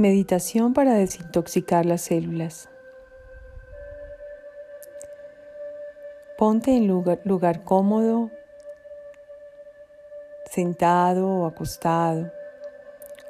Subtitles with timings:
[0.00, 2.70] Meditación para desintoxicar las células.
[6.38, 8.30] Ponte en lugar, cómodo,
[10.46, 12.32] sentado o acostado,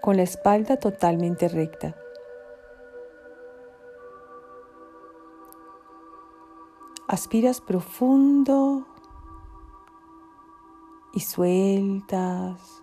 [0.00, 1.96] con la espalda totalmente recta.
[7.08, 8.86] Aspiras profundo
[11.14, 12.80] y sueltas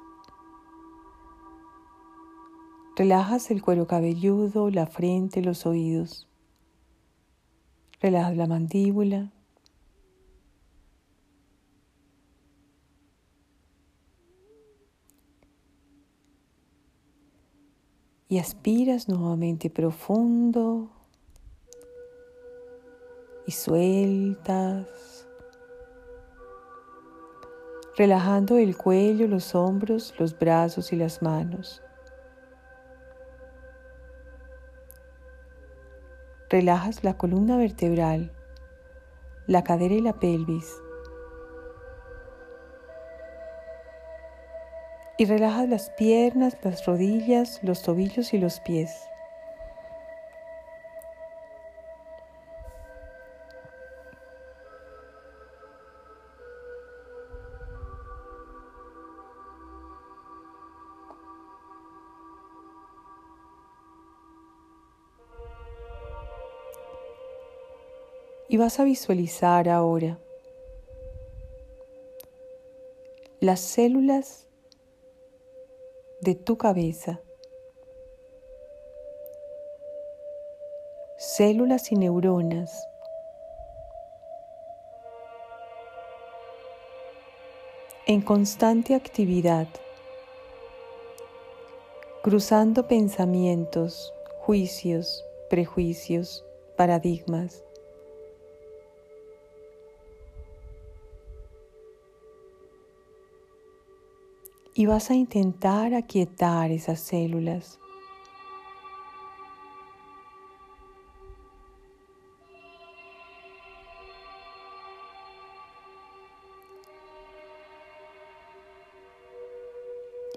[2.97, 6.27] Relajas el cuero cabelludo, la frente, los oídos.
[8.01, 9.31] Relajas la mandíbula.
[18.29, 20.89] Y aspiras nuevamente profundo
[23.45, 24.87] y sueltas,
[27.95, 31.83] relajando el cuello, los hombros, los brazos y las manos.
[36.49, 38.31] Relajas la columna vertebral,
[39.47, 40.73] la cadera y la pelvis.
[45.17, 48.97] Y relajas las piernas, las rodillas, los tobillos y los pies.
[68.57, 70.17] Vas a visualizar ahora
[73.39, 74.47] las células
[76.21, 77.21] de tu cabeza,
[81.17, 82.83] células y neuronas.
[88.07, 89.67] En constante actividad,
[92.23, 96.43] cruzando pensamientos, juicios, prejuicios,
[96.75, 97.66] paradigmas.
[104.77, 107.79] Y vas a intentar aquietar esas células.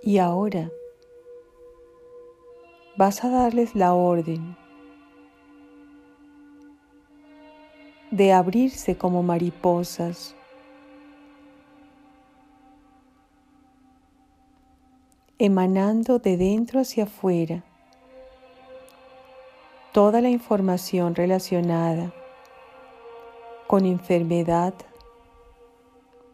[0.03, 0.73] Y ahora
[2.97, 4.57] vas a darles la orden
[8.11, 10.35] de abrirse como mariposas
[15.43, 17.65] emanando de dentro hacia afuera
[19.91, 22.13] toda la información relacionada
[23.67, 24.75] con enfermedad,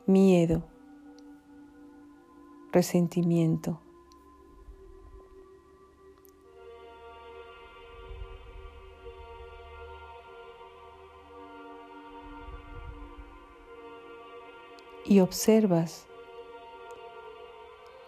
[0.07, 0.65] miedo,
[2.73, 3.81] resentimiento.
[15.05, 16.09] Y observas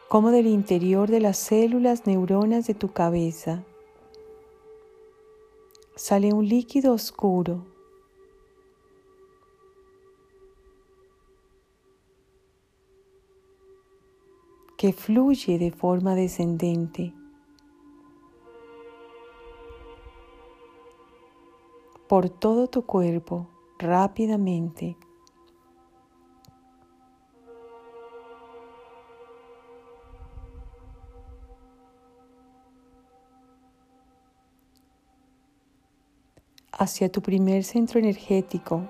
[0.08, 3.64] como del interior de las células neuronas de tu cabeza.
[5.96, 7.66] Sale un líquido oscuro.
[14.78, 17.12] Que fluye de forma descendente.
[22.08, 23.48] Por todo tu cuerpo
[23.78, 24.96] rápidamente.
[36.78, 38.88] Hacia tu primer centro energético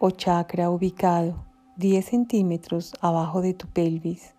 [0.00, 4.34] o chakra ubicado 10 centímetros abajo de tu pelvis.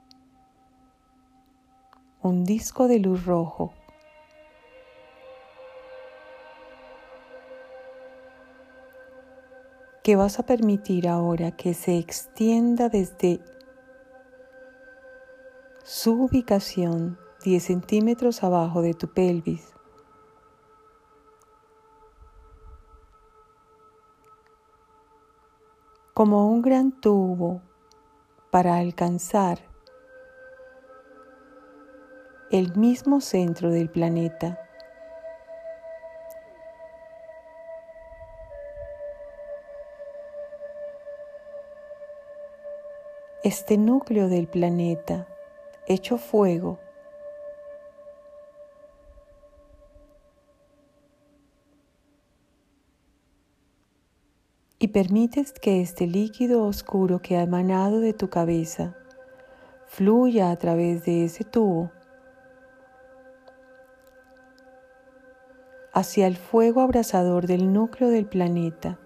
[2.21, 3.73] Un disco de luz rojo.
[10.03, 13.39] que vas a permitir ahora que se extienda desde
[15.83, 19.71] su ubicación 10 centímetros abajo de tu pelvis
[26.21, 27.63] como un gran tubo
[28.51, 29.57] para alcanzar
[32.51, 34.59] el mismo centro del planeta.
[43.43, 45.25] Este núcleo del planeta
[45.87, 46.77] hecho fuego
[54.81, 58.95] y permites que este líquido oscuro que ha emanado de tu cabeza
[59.85, 61.91] fluya a través de ese tubo
[65.93, 68.97] hacia el fuego abrasador del núcleo del planeta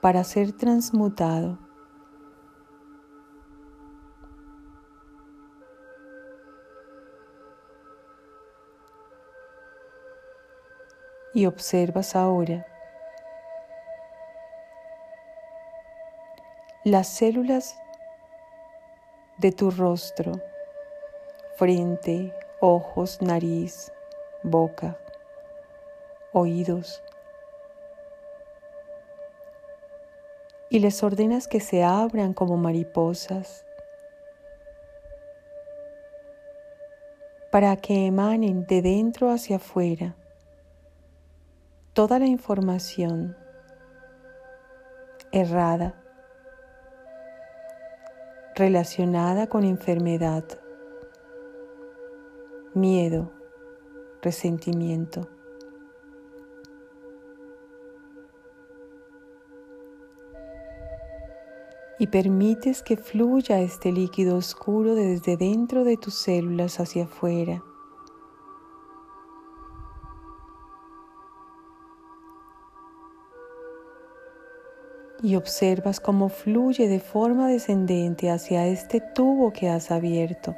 [0.00, 1.58] para ser transmutado.
[11.34, 12.64] Y observas ahora
[16.86, 17.76] las células
[19.38, 20.40] de tu rostro,
[21.56, 23.92] frente, ojos, nariz,
[24.44, 24.96] boca,
[26.32, 27.02] oídos.
[30.70, 33.66] Y les ordenas que se abran como mariposas
[37.50, 40.14] para que emanen de dentro hacia afuera
[41.94, 43.36] toda la información
[45.32, 46.05] errada
[48.56, 50.42] relacionada con enfermedad,
[52.72, 53.30] miedo,
[54.22, 55.28] resentimiento.
[61.98, 67.62] Y permites que fluya este líquido oscuro desde dentro de tus células hacia afuera.
[75.22, 80.54] Y observas cómo fluye de forma descendente hacia este tubo que has abierto,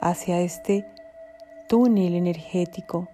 [0.00, 0.86] hacia este
[1.68, 3.08] túnel energético.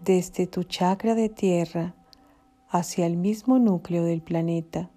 [0.00, 1.94] Desde tu chakra de tierra
[2.68, 4.90] hacia el mismo núcleo del planeta.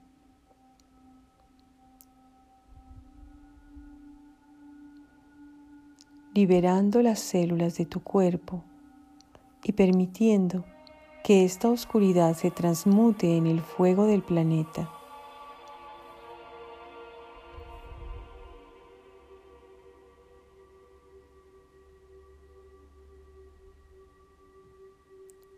[6.33, 8.63] liberando las células de tu cuerpo
[9.67, 10.63] y permitiendo
[11.25, 14.89] que esta oscuridad se transmute en el fuego del planeta.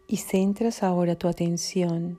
[0.08, 2.18] Y centras ahora tu atención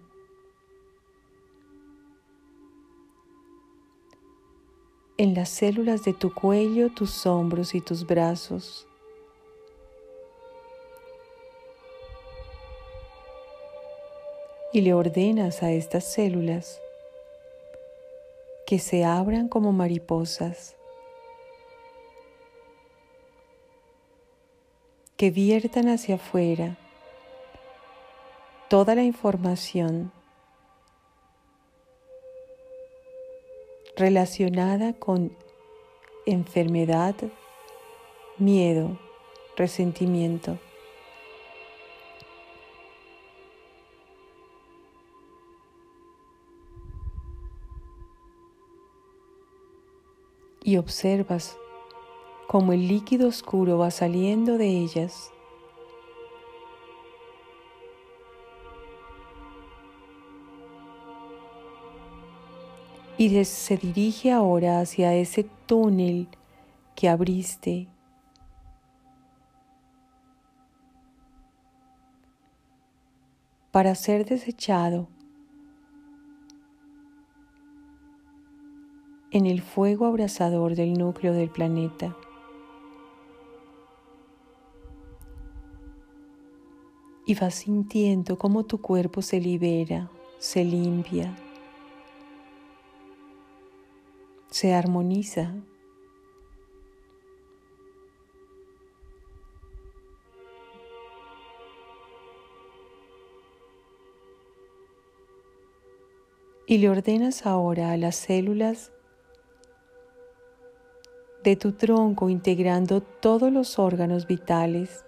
[5.19, 8.87] en las células de tu cuello, tus hombros y tus brazos.
[14.73, 16.81] Y le ordenas a estas células
[18.67, 20.77] que se abran como mariposas,
[25.17, 26.79] que viertan hacia afuera
[28.69, 30.13] toda la información
[33.97, 35.37] relacionada con
[36.27, 37.17] enfermedad,
[38.39, 38.99] miedo,
[39.57, 40.59] resentimiento.
[50.71, 51.59] Y observas
[52.47, 55.33] cómo el líquido oscuro va saliendo de ellas.
[63.19, 66.29] Y se dirige ahora hacia ese túnel
[66.95, 67.89] que abriste
[73.73, 75.09] para ser desechado
[79.33, 82.17] en el fuego abrasador del núcleo del planeta.
[87.27, 91.37] Y vas sintiendo cómo tu cuerpo se libera, se limpia,
[94.51, 95.55] se armoniza.
[106.67, 108.93] Y le ordenas ahora a las células
[111.43, 115.05] de tu tronco integrando todos los órganos vitales,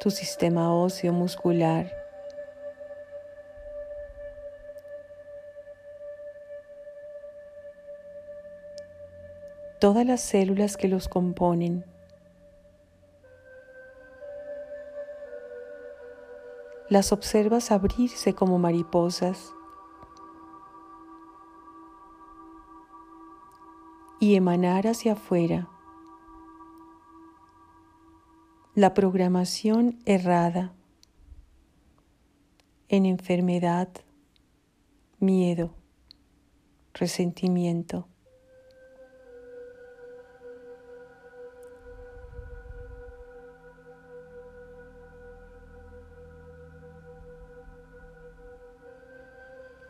[0.00, 2.04] tu sistema óseo muscular.
[9.84, 11.84] todas las células que los componen.
[16.88, 19.52] Las observas abrirse como mariposas
[24.24, 25.68] y emanar hacia afuera
[28.74, 30.72] la programación errada
[32.88, 33.90] en enfermedad,
[35.18, 35.74] miedo,
[36.94, 38.08] resentimiento.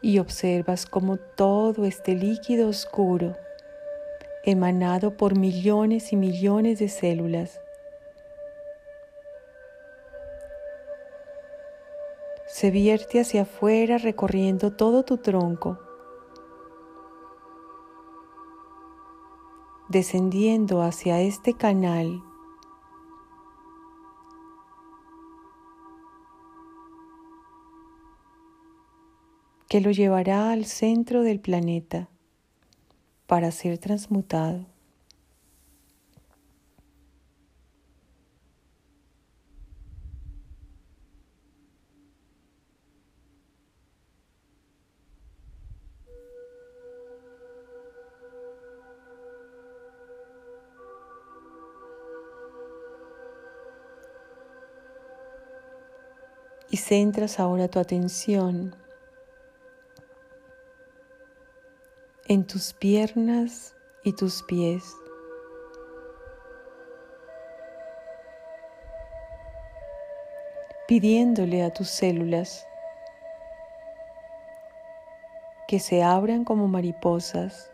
[0.02, 3.36] Y observas como todo este líquido oscuro
[4.46, 7.60] emanado por millones y millones de células.
[12.46, 15.78] Se vierte hacia afuera recorriendo todo tu tronco,
[19.88, 22.22] descendiendo hacia este canal
[29.68, 32.08] que lo llevará al centro del planeta
[33.26, 34.66] para ser transmutado.
[56.70, 58.74] Y centras ahora tu atención
[62.26, 64.96] en tus piernas y tus pies.
[70.86, 72.66] pidiéndole a tus células
[75.66, 77.70] que se abran como mariposas,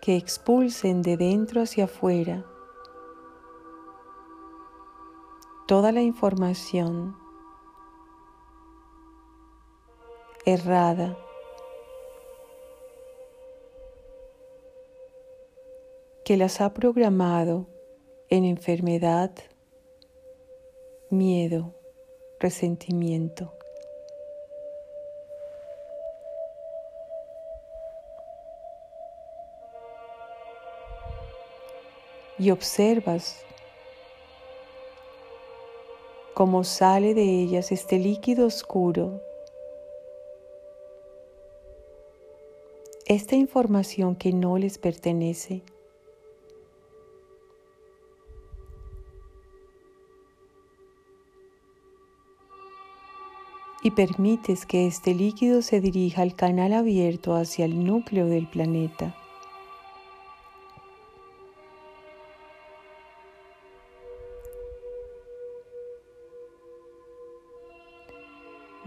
[0.00, 2.44] que expulsen de dentro hacia afuera
[5.66, 7.16] toda la información
[10.44, 11.16] errada
[16.24, 17.66] que las ha programado
[18.30, 19.30] en enfermedad,
[21.10, 21.74] miedo,
[22.40, 23.52] resentimiento.
[32.38, 33.44] Y observas
[36.32, 39.20] cómo sale de ellas este líquido oscuro,
[43.06, 45.62] esta información que no les pertenece.
[53.84, 59.14] Y permites que este líquido se dirija al canal abierto hacia el núcleo del planeta.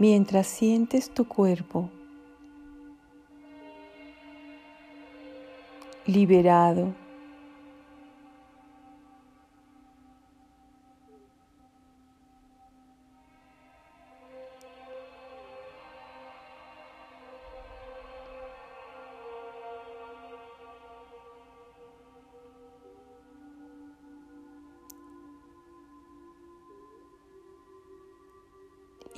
[0.00, 1.88] Mientras sientes tu cuerpo
[6.06, 6.92] liberado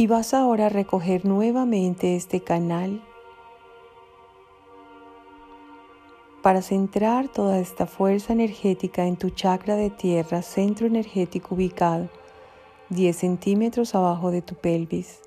[0.00, 3.02] Y vas ahora a recoger nuevamente este canal
[6.42, 12.08] para centrar toda esta fuerza energética en tu chakra de tierra, centro energético ubicado
[12.88, 15.20] 10 centímetros abajo de tu pelvis.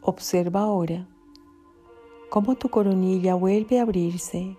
[0.00, 1.08] Observa ahora
[2.38, 4.56] cómo tu coronilla vuelve a abrirse.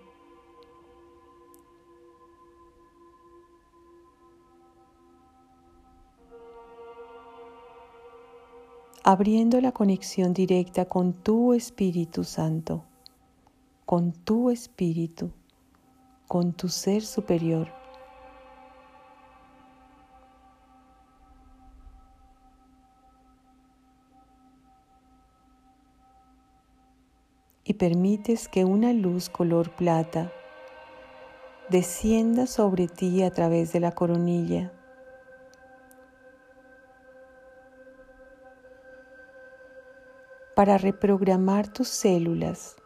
[9.02, 12.84] abriendo la conexión directa con tu Espíritu Santo,
[13.86, 15.30] con tu Espíritu,
[16.28, 17.79] con tu ser superior.
[27.64, 30.32] Y permites que una luz color plata
[31.68, 34.72] descienda sobre ti a través de la coronilla.
[40.60, 42.76] para reprogramar tus células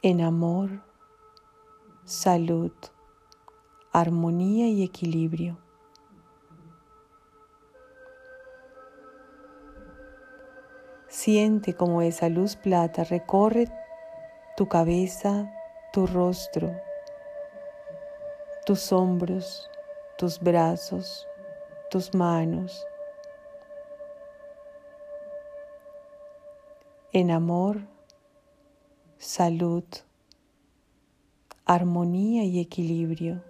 [0.00, 0.80] en amor,
[2.04, 2.72] salud,
[3.92, 5.58] armonía y equilibrio.
[11.26, 13.66] Siente como esa luz plata recorre
[14.56, 15.52] tu cabeza,
[15.92, 16.72] tu rostro,
[18.64, 19.68] tus hombros,
[20.18, 21.26] tus brazos,
[21.90, 22.86] tus manos.
[27.12, 27.80] En amor,
[29.18, 29.82] salud,
[31.64, 33.42] armonía y equilibrio.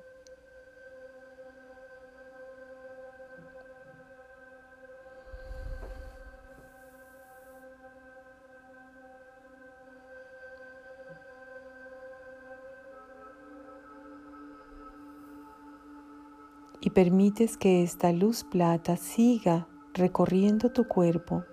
[16.80, 21.44] Y permites que esta luz plata siga recorriendo tu cuerpo,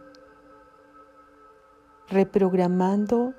[2.10, 3.34] reprogramando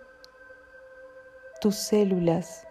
[1.61, 2.67] tus células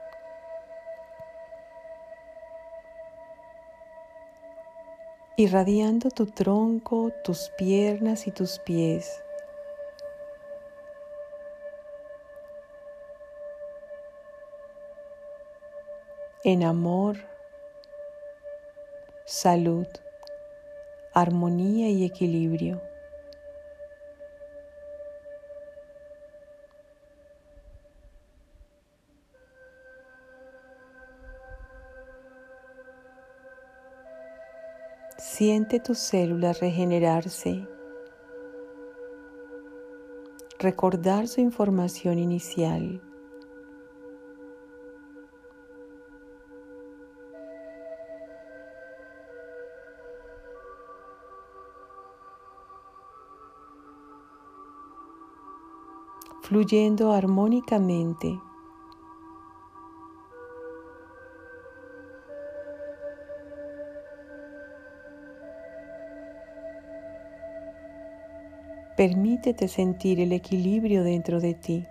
[5.36, 9.24] irradiando tu tronco, tus piernas y tus pies.
[16.44, 17.18] En amor,
[19.26, 19.88] salud,
[21.14, 22.82] armonía y equilibrio.
[35.18, 37.66] Siente tus células regenerarse,
[40.60, 43.02] recordar su información inicial.
[56.54, 58.40] Fluyendo armónicamente
[68.96, 71.88] Permítete sentir el equilibrio dentro de ti.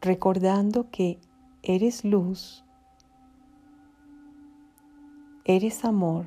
[0.00, 1.20] Recordando que
[1.62, 2.64] eres luz,
[5.44, 6.26] eres amor,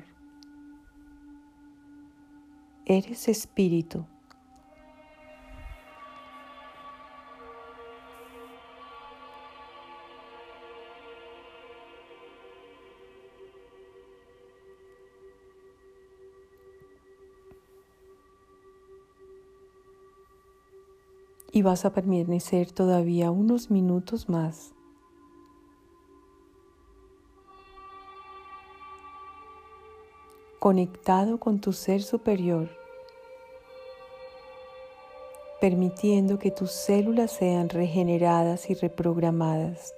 [2.86, 4.06] eres espíritu.
[21.54, 24.73] y vas a permanecer todavía unos minutos más.
[30.64, 32.70] Conectado con tu ser superior,
[35.60, 39.92] permitiendo que tus células sean regeneradas y reprogramadas.